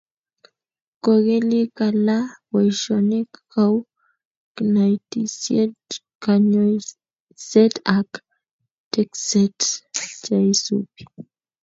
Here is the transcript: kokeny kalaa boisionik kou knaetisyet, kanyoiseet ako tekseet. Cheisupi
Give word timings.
kokeny 1.03 1.55
kalaa 1.77 2.25
boisionik 2.51 3.29
kou 3.53 3.75
knaetisyet, 4.55 5.81
kanyoiseet 6.23 7.73
ako 7.97 8.19
tekseet. 8.93 9.59
Cheisupi 10.23 11.01